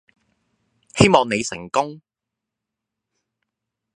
[0.95, 2.01] 希望你成功